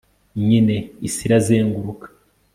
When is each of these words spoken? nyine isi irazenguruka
nyine 0.47 0.75
isi 1.07 1.21
irazenguruka 1.27 2.07